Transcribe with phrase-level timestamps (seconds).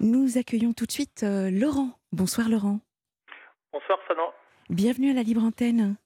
[0.00, 1.90] Nous accueillons tout de suite euh, Laurent.
[2.12, 2.80] Bonsoir Laurent.
[3.72, 4.22] Bonsoir Sana.
[4.70, 5.96] Bienvenue à la Libre Antenne.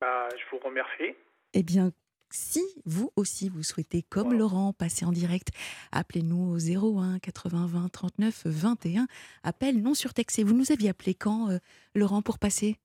[0.00, 1.16] Bah, je vous remercie.
[1.54, 1.90] Eh bien,
[2.30, 4.38] si vous aussi vous souhaitez, comme Voilà.
[4.40, 5.48] Laurent, passer en direct,
[5.92, 9.06] appelez-nous au 01 80 20 39 21.
[9.42, 10.44] Appel non surtaxé.
[10.44, 11.58] Vous nous aviez appelé quand, euh,
[11.94, 12.76] Laurent, pour passer?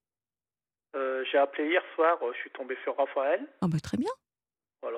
[0.96, 3.46] Euh, J'ai appelé hier soir, je suis tombé sur Raphaël.
[3.62, 4.12] Ah bah très bien.
[4.82, 4.98] Voilà.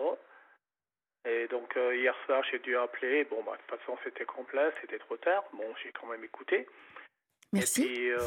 [1.25, 3.25] Et donc euh, hier soir, j'ai dû appeler.
[3.25, 5.43] Bon, bah, de toute façon, c'était complet, c'était trop tard.
[5.53, 6.67] Bon, j'ai quand même écouté.
[7.53, 7.83] Merci.
[7.83, 8.17] Et puis, euh,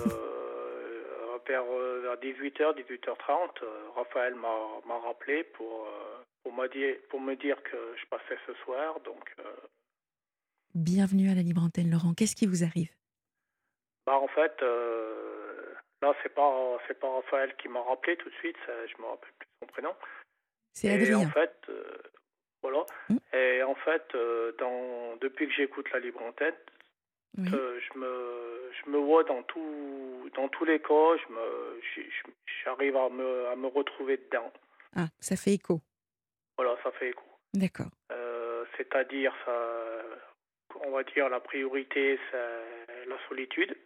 [1.47, 7.21] vers, euh, vers 18h, 18h30, euh, Raphaël m'a rappelé pour, euh, pour, me dire, pour
[7.21, 9.01] me dire que je passais ce soir.
[9.01, 9.43] Donc, euh,
[10.74, 12.15] Bienvenue à la Libre Antenne, Laurent.
[12.15, 12.91] Qu'est-ce qui vous arrive?
[14.07, 14.61] Bah, en fait,
[16.02, 18.57] là, c'est pas, pas Raphaël qui m'a rappelé tout de suite.
[18.66, 19.95] je me rappelle plus son prénom.
[20.73, 21.29] C'est Et Adrien.
[21.29, 21.71] en fait,
[23.09, 23.16] Mm.
[23.33, 26.55] Et en fait, euh, dans, depuis que j'écoute la libre antenne,
[27.38, 27.48] Oui.
[27.52, 31.16] euh, je me, je me vois dans tout, dans tous les cas.
[31.27, 31.80] Je me,
[32.65, 34.52] j'arrive à me, à me retrouver dedans.
[34.96, 35.80] Ah, ça fait écho.
[36.57, 37.24] Voilà, ça fait écho.
[37.52, 37.90] D'accord.
[38.12, 40.02] Euh, c'est-à-dire, ça,
[40.85, 43.77] on va dire, la priorité, c'est la solitude.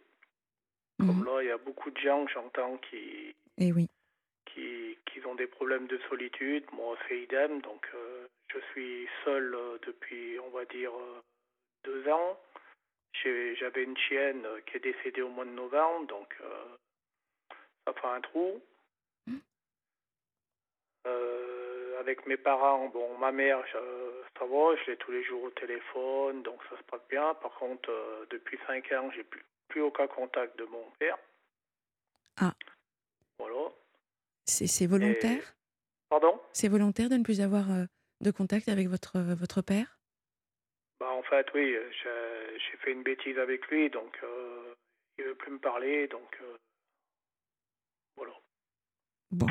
[0.99, 1.25] Comme Mhm.
[1.25, 3.87] là, il y a beaucoup de gens que j'entends qui, Eh oui.
[4.45, 6.65] qui, qui ont des problèmes de solitude.
[6.73, 7.61] Moi, c'est idem.
[7.61, 8.18] Donc, euh,
[8.53, 11.21] je suis seul euh, depuis, on va dire, euh,
[11.83, 12.39] deux ans.
[13.23, 16.77] J'avais une chienne euh, qui est décédée au mois de novembre, donc euh,
[17.85, 18.61] ça fait un trou.
[19.27, 19.37] Mm.
[21.07, 23.77] Euh, avec mes parents, bon, ma mère, je,
[24.37, 27.33] ça va, je l'ai tous les jours au téléphone, donc ça se passe bien.
[27.35, 31.17] Par contre, euh, depuis cinq ans, j'ai plus, plus aucun contact de mon père.
[32.39, 32.53] Ah.
[33.37, 33.69] Voilà.
[34.45, 35.53] C'est volontaire?
[36.09, 36.39] Pardon?
[36.53, 37.65] C'est volontaire de ne plus avoir
[38.21, 39.97] de contact avec votre, euh, votre père?
[40.99, 44.73] Bah, en fait, oui, j'ai fait une bêtise avec lui, donc euh,
[45.17, 46.57] il veut plus me parler, donc euh,
[48.17, 48.33] voilà.
[49.31, 49.47] Bon.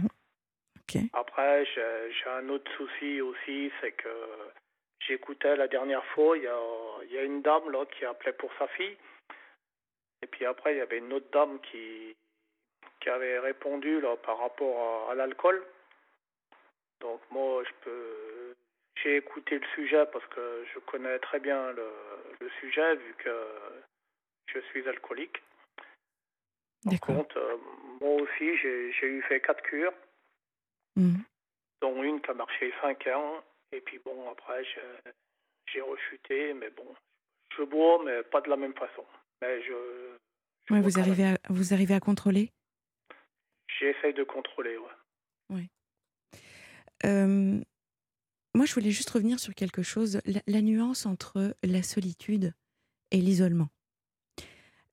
[0.81, 1.03] Ok.
[1.15, 4.29] Après, j'ai un autre souci aussi, c'est que
[5.01, 8.51] j'écoutais la dernière fois, il y a, y a une dame là qui appelait pour
[8.59, 8.97] sa fille,
[10.23, 12.15] et puis après, il y avait une autre dame qui,
[13.01, 15.65] qui avait répondu là par rapport à, à l'alcool.
[17.01, 18.38] Donc moi, je peux,
[19.03, 21.89] j'ai écouté le sujet parce que je connais très bien le,
[22.41, 23.31] le sujet vu que
[24.47, 25.43] je suis alcoolique.
[26.85, 27.57] Par contre, euh,
[28.01, 29.93] moi aussi, j'ai eu fait quatre cures
[30.97, 31.23] Mhm.
[31.81, 33.43] dont une qui a marché 5 ans.
[33.73, 34.65] Et puis bon, après,
[35.73, 36.95] j'ai rechuté, mais bon,
[37.57, 39.05] je bois, mais pas de la même façon.
[39.43, 40.17] Mais je.
[40.67, 42.51] je Ouais, bois vous, arrivez à, vous arrivez à contrôler?
[43.79, 45.65] J'essaye de contrôler, ouais.
[47.05, 47.61] Euh,
[48.55, 52.55] Moi, je voulais juste revenir sur quelque chose, la, la nuance entre la solitude
[53.11, 53.69] et l'isolement.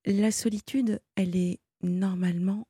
[0.06, 2.68] La solitude, elle est normalement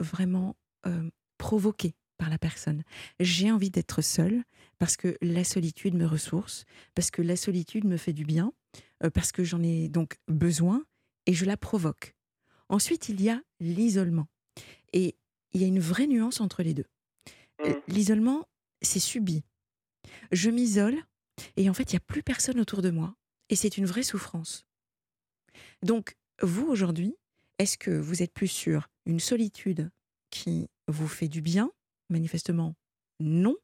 [0.00, 0.56] vraiment
[0.86, 2.82] euh, provoquée par la personne.
[3.20, 4.42] J'ai envie d'être seule
[4.78, 6.64] parce que la solitude me ressource,
[6.94, 8.52] parce que la solitude me fait du bien,
[9.04, 10.84] euh, parce que j'en ai donc besoin
[11.26, 12.14] et je la provoque.
[12.68, 14.26] Ensuite, il y a l'isolement.
[14.92, 15.16] Et
[15.52, 16.86] il y a une vraie nuance entre les deux.
[17.62, 17.80] Euh, Mhm.
[17.88, 18.48] L'isolement,
[18.82, 19.42] c'est subi.
[20.32, 20.96] Je m'isole
[21.56, 23.14] et en fait, il n'y a plus personne autour de moi
[23.48, 24.66] et c'est une vraie souffrance.
[25.82, 27.16] Donc, vous, aujourd'hui,
[27.58, 29.90] est-ce que vous êtes plus sur une solitude
[30.30, 31.70] qui vous fait du bien?
[32.10, 32.74] Manifestement,
[33.20, 33.56] non.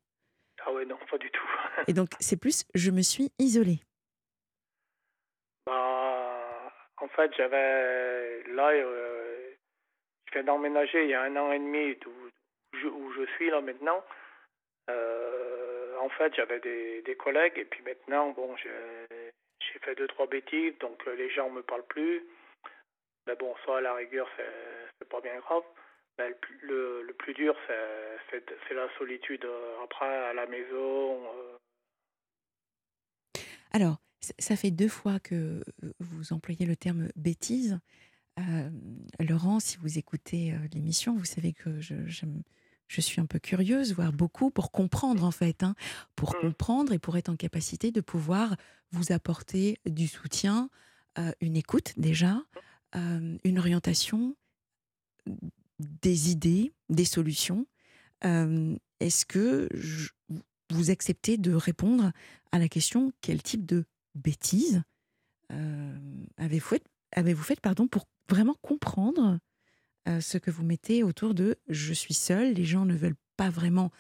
[0.64, 1.46] Ah ouais, non, pas du tout.
[1.88, 3.80] Et donc, c'est plus je me suis isolée.
[5.66, 8.42] bah, en fait, j'avais.
[8.54, 9.50] Là, euh,
[10.26, 11.96] je viens d'emménager il y a un an et demi
[12.72, 14.02] je, où je suis là maintenant.
[16.04, 21.00] En fait, j'avais des, collègues et puis maintenant, bon, j'ai fait deux, trois bêtises, donc
[21.08, 22.22] euh, les gens me parlent plus.
[23.26, 25.62] Mais bon, ça, à la rigueur, c'est pas bien grave.
[26.18, 31.24] Le, plus- dur, c'est- la solitude euh, après, à la maison.
[31.24, 31.56] euh.
[33.72, 33.96] Alors,
[34.38, 35.62] ça fait deux fois que
[36.00, 37.80] vous employez le terme bêtise.
[38.38, 38.68] Euh,
[39.26, 42.42] Laurent, si vous écoutez l'émission, vous savez que j'aime-
[42.88, 45.74] je suis un peu curieuse, voire beaucoup, pour comprendre en fait, hein,
[46.16, 46.40] pour Mm.
[46.40, 48.56] comprendre et pour être en capacité de pouvoir
[48.92, 50.68] vous apporter du soutien,
[51.18, 52.42] euh, une écoute déjà,
[52.96, 54.36] euh, une orientation,
[55.80, 57.66] des idées, des solutions.
[58.24, 60.10] Euh, Est-ce que je-
[60.70, 62.12] vous acceptez de répondre
[62.52, 63.84] à la question quel type de
[64.14, 64.82] bêtises
[66.36, 66.82] avez-vous fait,
[67.42, 69.38] fait pardon, pour vraiment comprendre
[70.08, 73.50] euh, ce que vous mettez autour de je suis seule, les gens ne veulent pas
[73.50, 73.90] vraiment,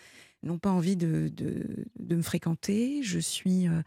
[0.42, 3.80] n'ont pas envie de, de, de me fréquenter, je suis, euh,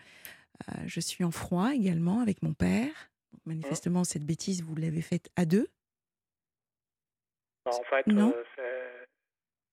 [0.70, 3.12] euh, je suis en froid également avec mon père.
[3.46, 5.68] Manifestement, cette bêtise, vous l'avez faite à deux
[7.66, 8.34] Bah, en fait, Non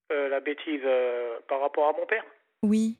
[0.09, 0.83] la bêtise
[1.47, 2.25] par rapport à mon père.
[2.61, 2.97] Oui.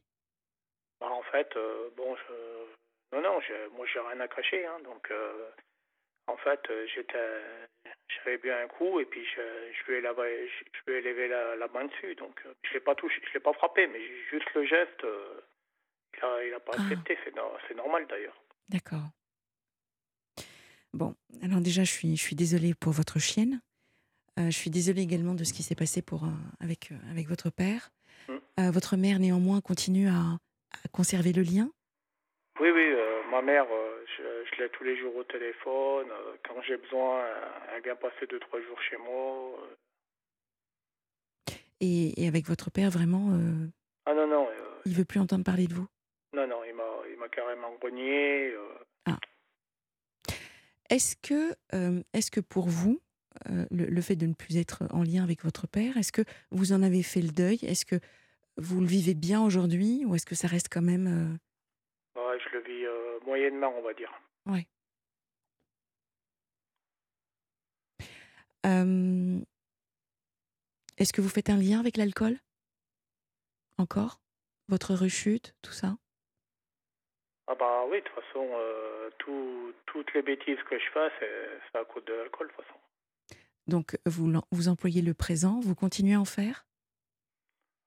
[0.99, 1.49] Bah, en fait,
[1.95, 3.15] bon, je...
[3.15, 3.75] non, non, je...
[3.75, 4.65] moi, j'ai rien à cacher.
[4.65, 5.11] Hein, donc,
[6.27, 6.61] en fait,
[6.93, 7.17] j'étais,
[8.07, 9.41] j'avais bu un coup et puis je,
[9.73, 12.15] je lui ai lavé, je, je lui ai levé la, la main dessus.
[12.15, 13.99] Donc, euh, je l'ai pas touché, je l'ai pas frappé, mais
[14.29, 15.41] juste le geste, euh,
[16.17, 16.81] il a, il a pas Ah.
[16.81, 17.17] accepté.
[17.23, 18.39] C'est, no- c'est normal d'ailleurs.
[18.69, 19.09] D'accord.
[20.93, 23.61] Bon, alors déjà, je suis, je suis désolée pour votre chienne.
[24.39, 26.29] Euh, je suis désolée également de ce qui s'est passé pour, euh,
[26.61, 27.89] avec, avec votre père.
[28.27, 28.33] Mm.
[28.59, 30.37] Euh, votre mère, néanmoins, continue à,
[30.71, 31.69] à conserver le lien?
[32.61, 32.95] Oui, oui,
[33.29, 33.65] ma mère,
[34.45, 36.07] je, l'ai tous les jours au téléphone.
[36.11, 37.23] euh, quand j'ai besoin,
[37.75, 39.59] elle vient passer deux, trois jours chez moi.
[39.61, 39.75] euh.
[41.81, 43.67] et, et avec votre père, vraiment, euh,
[44.05, 45.87] Ah non, non, euh, il veut plus entendre parler de vous?
[46.33, 48.51] Non, non, il m'a, carrément renié.
[48.53, 49.11] euh.
[50.89, 51.55] Est-ce que,
[52.13, 53.01] est-ce que pour vous,
[53.49, 56.21] le, le fait de ne plus être en lien avec votre père, est-ce que
[56.51, 57.57] vous en avez fait le deuil?
[57.63, 57.95] Est-ce que
[58.57, 61.39] vous le vivez bien aujourd'hui Ou est-ce que ça reste quand même...
[62.15, 62.85] Ouais, je le vis
[63.25, 64.13] moyennement, on va dire.
[68.65, 69.39] Euh,
[70.97, 72.37] est-ce que vous faites un lien avec l'alcool?
[73.77, 74.21] Encore?
[74.67, 75.97] Votre rechute, tout ça?
[77.47, 81.77] Ah bah oui, de toute façon, euh, tout, toutes les bêtises que je fais, c'est,
[81.77, 82.79] à cause de l'alcool, de toute façon.
[83.67, 86.65] Donc, vous, vous employez le présent, vous continuez à en faire?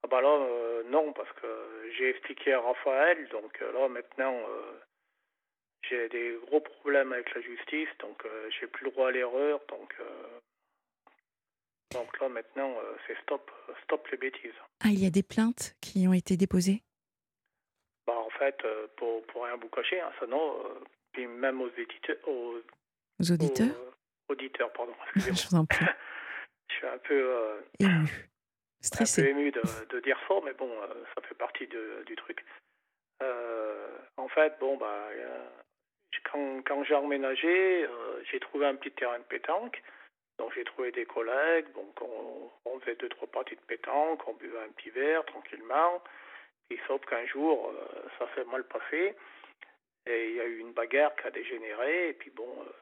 [0.04, 1.46] Ah bah là, euh, non, parce que
[1.96, 4.32] j'ai expliqué à Raphaël, donc euh, là, maintenant,
[5.88, 9.60] j'ai des gros problèmes avec la justice, donc euh, j'ai plus le droit à l'erreur,
[9.68, 9.94] donc...
[10.00, 10.38] euh,
[11.92, 13.50] donc là, maintenant, euh, c'est stop,
[13.84, 14.52] stop les bêtises.
[14.84, 16.82] Ah, il y a des plaintes qui ont été déposées?
[18.06, 20.80] Bah, en fait, euh, pour, pour rien vous cacher, hein, ça non, euh,
[21.12, 22.56] puis même aux éditeurs, aux,
[23.20, 23.74] aux auditeurs?
[24.28, 25.86] aux auditeurs, pardon, Je vous en prie.
[26.70, 27.90] Je suis un peu, euh, Ému.
[27.90, 28.10] un peu
[28.82, 29.22] Stressé.
[29.24, 30.70] ému de, de dire ça, mais bon,
[31.14, 32.44] ça fait partie de- du truc.
[33.22, 35.08] Euh, en fait, bon, bah,
[36.30, 39.82] quand, j'ai emménagé, euh, j'ai trouvé un petit terrain de pétanque.
[40.38, 44.60] Donc j'ai trouvé des collègues, donc on, faisait deux, trois parties de pétanque, on buvait
[44.60, 46.02] un petit verre tranquillement.
[46.70, 49.16] Et sauf qu'un jour, euh, ça s'est mal passé.
[50.06, 52.10] Et il y a eu une bagarre qui a dégénéré.
[52.10, 52.72] Et puis bon, euh,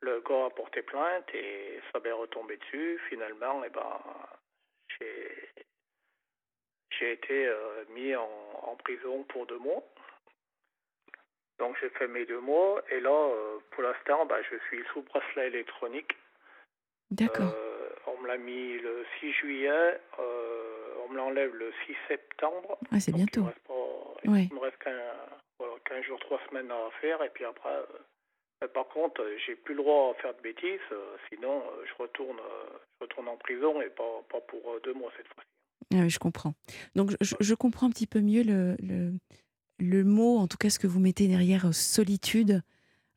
[0.00, 2.98] le gars a porté plainte et ça m'est retombé dessus.
[3.10, 4.00] Finalement, eh ben,
[6.98, 7.52] j'ai été
[7.90, 8.30] mis en,
[8.62, 9.82] en prison pour deux mois.
[11.58, 15.02] Donc j'ai fait mes deux mois et là, euh, pour l'instant, bah, je suis sous
[15.02, 16.16] bracelet électronique.
[17.10, 17.52] D'accord.
[17.54, 22.78] Euh, on me l'a mis le 6 juillet, euh, on me l'enlève le 6 septembre.
[22.90, 23.42] Ah, c'est Donc, Il bientôt.
[23.42, 24.48] me reste, pas, Ouais.
[24.50, 24.98] il me reste qu'un,
[25.58, 27.70] voilà, 15 jours, 3 semaines à faire et puis après...
[27.70, 27.86] euh,
[28.62, 30.80] mais par contre, j'ai plus le droit à faire de bêtises,
[31.28, 32.38] sinon je retourne,
[32.98, 35.48] je retourne en prison et pas, pas pour deux mois cette fois-ci.
[35.92, 36.54] Ah oui, je comprends.
[36.94, 39.12] Donc, je, je comprends un petit peu mieux le, le,
[39.78, 42.62] le mot, en tout cas ce que vous mettez derrière euh, solitude.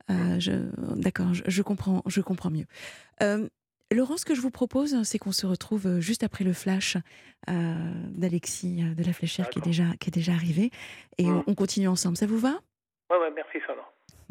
[0.10, 2.66] Euh, je- D'accord, je, je comprends, je comprends mieux.
[3.22, 3.48] Euh,
[3.92, 6.98] Laurent, ce que je vous propose, c'est qu'on se retrouve juste après le flash
[7.50, 10.72] euh, d'Alexis de la Fléchère qui est déjà, qui est déjà arrivé.
[11.18, 11.38] Et Mm.
[11.38, 12.18] on, on continue ensemble.
[12.18, 12.60] Ça vous va?
[13.10, 13.82] Ouais, ouais, merci Sana.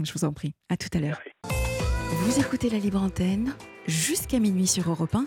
[0.02, 0.54] Je vous en prie.
[0.68, 1.20] À tout à l'heure.
[1.44, 3.54] Vous écoutez la libre antenne
[3.86, 5.24] jusqu'à minuit sur Europe 1.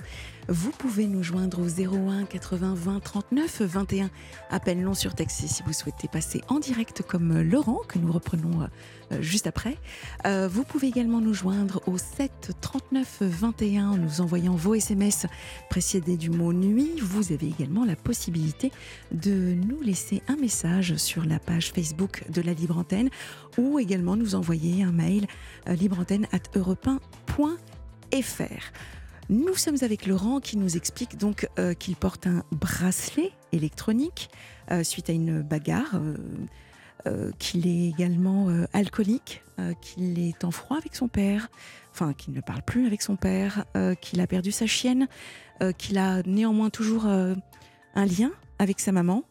[0.52, 4.10] Vous pouvez nous joindre au 01 80 20 39 21.
[4.50, 8.64] Appel non surtaxé si vous souhaitez passer en direct comme euh, Laurent, que nous reprenons
[8.64, 8.68] euh,
[9.12, 9.78] euh, juste après.
[10.26, 15.28] Vous pouvez également nous joindre au 7 39 21 en nous envoyant vos SMS
[15.70, 16.94] précédés du mot nuit.
[17.00, 18.72] Vous avez également la possibilité
[19.12, 23.10] de nous laisser un message sur la page Facebook de la libre antenne
[23.58, 25.28] ou également nous envoyer un mail
[25.68, 26.40] libreantenne at
[28.12, 28.72] europe1.fr.
[29.30, 34.30] Nous sommes avec Laurent qui nous explique donc euh, qu'il porte un bracelet électronique
[34.72, 36.00] euh, suite à une bagarre,
[37.08, 39.44] euh, qu'il est également alcoolique,
[39.82, 41.50] qu'il est en froid avec son père,
[41.92, 43.66] enfin qu'il ne parle plus avec son père,
[44.02, 45.08] qu'il a perdu sa chienne,
[45.78, 47.36] qu'il a néanmoins toujours un
[47.96, 49.24] lien avec sa maman.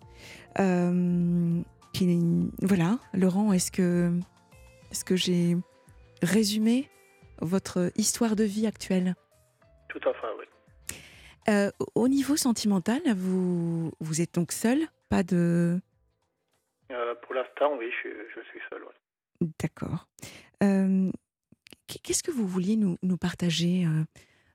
[2.62, 4.18] Voilà, Laurent, est-ce que,
[4.90, 5.56] est-ce que j'ai
[6.22, 6.88] résumé
[7.40, 9.14] votre histoire de vie actuelle
[9.88, 10.44] Tout à fait, oui.
[11.48, 15.80] Euh, Au niveau sentimental, vous, vous êtes donc seul Pas de...
[16.90, 18.82] Euh, pour l'instant, oui, je, suis- je suis seul.
[18.82, 19.48] ouais.
[19.60, 20.06] D'accord.
[20.62, 21.10] Euh,
[22.02, 23.84] Qu'est-ce que vous vouliez nous, nous partager,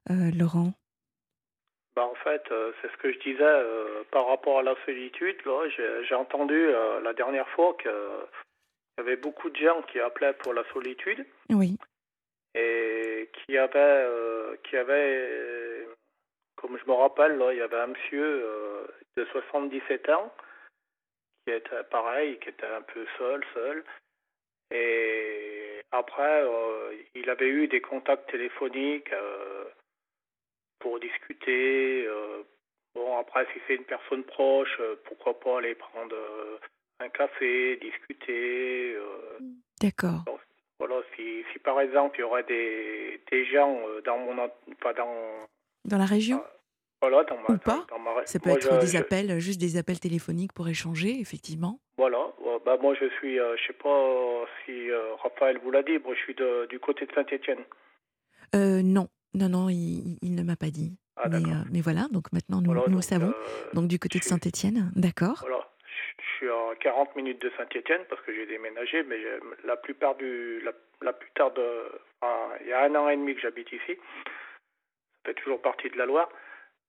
[0.09, 0.73] Laurent?
[1.95, 2.43] Bah, en fait,
[2.81, 5.35] c'est ce que je disais par rapport à la solitude.
[6.07, 6.67] J'ai entendu
[7.03, 7.91] la dernière fois qu'il
[8.97, 11.25] y avait beaucoup de gens qui appelaient pour la solitude.
[11.49, 11.77] Oui,
[12.55, 15.87] et qui avait, euh, qui avait,
[16.55, 18.45] comme je me rappelle, il y avait un monsieur
[19.17, 20.33] de 77 ans
[21.45, 23.83] qui était pareil, qui était un peu seul, seul.
[24.71, 26.43] Et après,
[27.15, 29.13] il avait eu des contacts téléphoniques
[30.79, 32.07] pour discuter.
[32.95, 36.15] bon, après, si c'est une personne proche, pourquoi pas aller prendre
[36.99, 38.97] un café, discuter.
[39.81, 40.23] D'accord.
[40.85, 44.35] Voilà, si, si, par exemple il y aurait des, des gens dans mon.
[44.81, 45.47] Pas dans,
[45.85, 46.43] dans la région
[47.01, 49.39] voilà, dans ma, Ou pas dans, ma, Ça peut moi, être je, des je, appels,
[49.39, 51.79] juste des appels téléphoniques pour échanger, effectivement.
[51.97, 52.31] Voilà,
[52.65, 56.13] bah, moi je suis, euh, je sais pas si euh, Raphaël vous l'a dit, moi
[56.15, 57.59] je suis de, du côté de Saint-Etienne.
[58.55, 60.93] Euh, non, non, non, il, il ne m'a pas dit.
[61.17, 63.27] Ah, mais, euh, voilà, donc maintenant nous, Voilà, nous donc, savons.
[63.29, 65.39] euh, Donc du côté de Saint-Étienne, d'accord.
[65.41, 65.67] Voilà,
[66.43, 70.59] suis à 40 minutes de Saint-Etienne parce que j'ai déménagé, mais j'ai- la plupart du,
[70.61, 70.71] la,
[71.01, 71.85] la plupart de,
[72.21, 73.95] enfin, il y a un an et demi que j'habite ici.
[74.25, 76.29] Ça fait toujours partie de la Loire.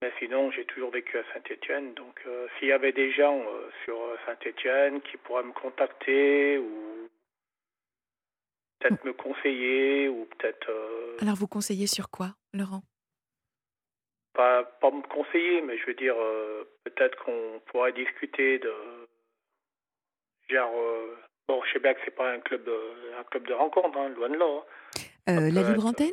[0.02, 1.94] Mais sinon, j'ai toujours vécu à Saint-Étienne.
[1.94, 6.58] Donc, euh, s'il y avait des gens euh, sur euh, Saint-Étienne qui pourraient me contacter
[6.58, 7.08] ou
[8.80, 12.82] peut-être me conseiller ou peut-être euh, Alors vous conseillez sur quoi, Laurent?
[14.34, 18.74] Pas, pas me conseiller, mais je veux dire euh, peut-être qu'on pourrait discuter de
[20.48, 21.16] genre euh,
[21.48, 22.78] bon, je sais bien que c'est pas un club de,
[23.18, 24.46] un club de rencontre, hein, loin de là.
[24.46, 24.62] hein.
[25.30, 26.12] Euh, La libre antenne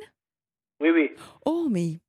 [0.79, 1.11] Oui, oui.
[1.45, 1.99] Oh, mais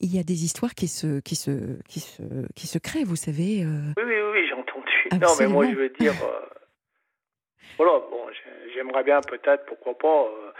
[0.00, 2.22] il y a des histoires qui se, qui se, qui se,
[2.54, 3.62] qui se créent, vous savez.
[3.62, 3.94] euh.
[3.96, 4.86] Oui, oui, oui, j'ai entendu.
[5.20, 6.46] Non, mais moi, je veux dire, euh,
[7.78, 10.52] voilà, bon, j'ai- j'aimerais bien peut-être, pourquoi pas, euh,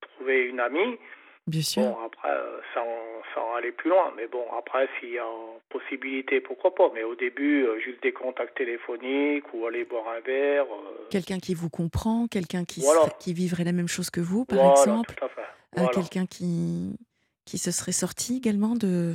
[0.00, 0.98] trouver une amie.
[1.46, 1.82] Bien sûr.
[1.82, 2.86] Bon, après, euh, sans,
[3.34, 4.12] sans aller plus loin.
[4.16, 5.26] Mais bon, après, s'il y a
[5.68, 6.90] possibilité, pourquoi pas.
[6.94, 10.64] Mais au début, euh, juste des contacts téléphoniques ou aller boire un verre.
[10.64, 13.02] euh, Quelqu'un qui vous comprend, quelqu'un qui, Voilà.
[13.02, 15.14] serait- qui vivrait la même chose que vous, par voilà, exemple.
[15.16, 15.40] tout à fait.
[15.42, 15.90] Euh, Voilà.
[15.90, 16.96] quelqu'un qui,
[17.44, 19.14] qui se serait sorti également de,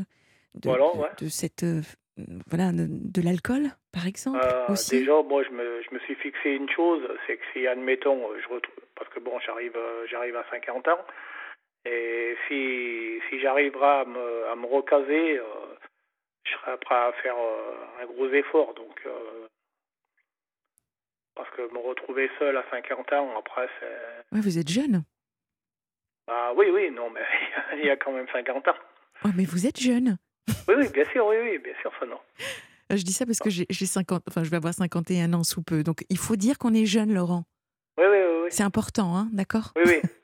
[0.56, 1.82] de, cette, euh,
[2.48, 5.00] voilà, de, de l'alcool, par exemple, Euh, aussi.
[5.00, 8.40] déjà, moi, je me, je me suis fixé une chose, c'est que si, admettons, euh,
[8.42, 11.00] je retrouve, parce que bon, j'arrive, euh, j'arrive à 50 ans,
[11.86, 15.44] et si, si j'arriverai à me, à me recaser, euh,
[16.44, 18.74] je serai prêt à faire euh, un gros effort.
[18.76, 19.48] Donc, euh,
[21.36, 24.36] parce que me retrouver seul à 50 ans, après, c'est.
[24.36, 25.04] Ouais, vous êtes jeune.
[26.28, 27.22] Bah oui, oui, non, mais
[27.80, 28.76] il y a quand même 50 ans.
[29.26, 30.18] Oh, mais vous êtes jeune.
[30.68, 32.20] Oui, oui, bien sûr, oui, oui, bien sûr, ça non.
[32.90, 35.64] Je dis ça parce que j'ai j'ai 50, enfin, je vais avoir 51 ans sous
[35.64, 35.84] peu.
[35.84, 37.44] Donc, il faut dire qu'on est jeune, Laurent.
[37.98, 38.48] Oui, oui, oui, oui.
[38.52, 39.72] C'est important, hein, d'accord?
[39.78, 40.02] Oui, oui.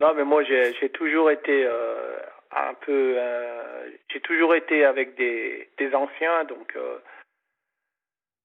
[0.00, 2.16] Non, mais moi, j'ai toujours été euh,
[2.50, 3.14] un peu.
[3.18, 6.98] euh, j'ai toujours été avec des, des anciens, donc euh,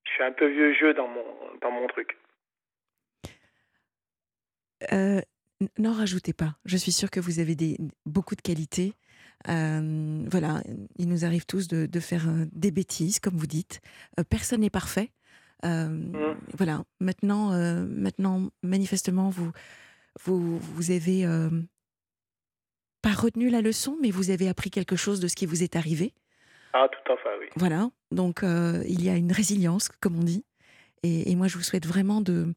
[0.05, 1.25] je suis un peu vieux jeu dans mon,
[1.61, 2.17] dans mon truc.
[5.77, 6.55] N'en rajoutez pas.
[6.65, 8.93] Je suis sûre que vous avez des, beaucoup de qualités.
[9.47, 10.61] Voilà,
[10.97, 13.79] il nous arrive tous de, de faire des bêtises, comme vous dites.
[14.29, 15.09] Personne n'est parfait.
[15.63, 16.37] Euh, Mm.
[16.53, 16.83] Voilà.
[16.99, 17.51] Maintenant,
[17.87, 19.51] maintenant, manifestement, vous,
[20.23, 21.49] vous, vous avez euh,
[23.01, 25.75] pas retenu la leçon, mais vous avez appris quelque chose de ce qui vous est
[25.75, 26.13] arrivé.
[26.73, 27.47] Ah, tout à fait, oui.
[27.55, 27.89] Voilà.
[28.11, 30.45] Donc, euh, il y a une résilience, comme on dit.
[31.03, 32.53] Et, et moi, je vous souhaite vraiment de,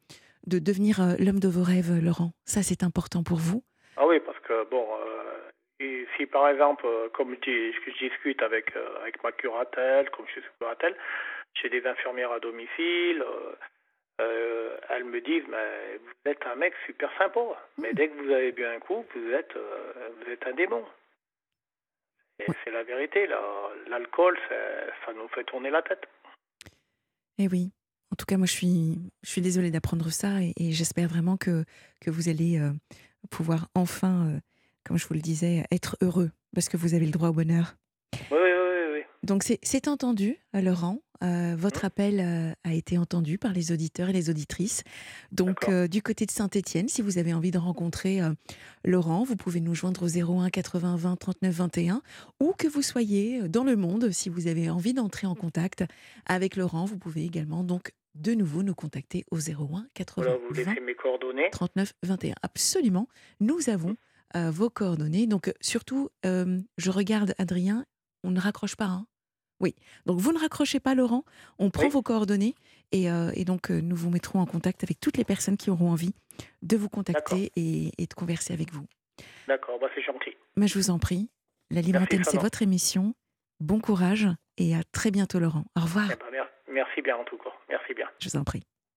[0.46, 2.32] de devenir euh, l'homme de vos rêves, Laurent.
[2.44, 3.62] Ça, c'est important pour vous.
[3.96, 4.86] Ah oui, parce que, bon,
[5.80, 8.72] et si par exemple, comme je, dis- je discute avec,
[9.02, 10.96] avec ma curatelle, comme je suis curatelle,
[11.60, 13.22] j'ai des infirmières à domicile,
[14.20, 17.40] euh, elles me disent, mais vous êtes un mec super sympa,
[17.78, 20.84] mais dès que vous avez bu un coup, vous êtes, euh, vous êtes un démon.
[22.40, 23.26] Et c'est la vérité,
[23.88, 24.38] l'alcool,
[25.04, 26.06] ça nous fait tourner la tête.
[27.38, 27.70] Eh oui.
[28.12, 31.37] En tout cas, moi, je suis, je suis désolée d'apprendre ça et, et j'espère vraiment
[31.37, 31.64] que,
[32.00, 32.70] que vous allez euh,
[33.30, 34.38] pouvoir enfin,
[34.84, 37.75] comme je vous le disais, être heureux parce que vous avez le droit au bonheur.
[38.30, 38.48] Oui.
[39.25, 40.98] Donc, c'est entendu, euh, Laurent.
[41.25, 41.87] Euh, votre Mhm.
[41.87, 44.84] appel euh, a été entendu par les auditeurs et les auditrices.
[45.32, 48.20] Donc, euh, du côté de Saint-Étienne, si vous avez envie de rencontrer
[48.84, 52.02] Laurent, vous pouvez nous joindre au 01 80 20 39 21
[52.38, 55.82] ou que vous soyez dans le monde, si vous avez envie d'entrer en contact
[56.26, 60.54] avec Laurent, vous pouvez également donc de nouveau nous contacter au 01 80 Voilà, vous
[60.54, 61.48] 20 laissez mes coordonnées.
[61.50, 62.34] 39 21.
[62.42, 63.08] Absolument,
[63.40, 63.96] nous avons
[64.37, 65.26] euh, vos coordonnées.
[65.26, 67.84] Donc, surtout, je regarde Adrien,
[68.25, 68.87] on ne raccroche pas.
[68.87, 69.06] hein
[69.60, 69.75] oui,
[70.06, 71.25] donc vous ne raccrochez pas, Laurent.
[71.58, 71.90] On prend Oui.
[71.90, 72.54] vos coordonnées
[72.92, 75.68] et, euh, et donc euh, nous vous mettrons en contact avec toutes les personnes qui
[75.68, 76.14] auront envie
[76.62, 78.87] de vous contacter et, et de converser avec vous.
[79.48, 80.30] D'accord, bah c'est gentil.
[80.56, 81.28] Mais je vous en prie,
[81.70, 83.14] la Libre Antenne, c'est votre émission.
[83.58, 85.64] Bon courage et à très bientôt, Laurent.
[85.76, 86.08] Au revoir.
[86.12, 87.50] Eh ben, mer- merci bien en tout cas.
[87.68, 88.06] Merci bien.
[88.20, 88.62] Je vous en prie.